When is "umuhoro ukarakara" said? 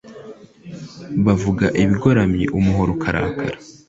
2.57-3.57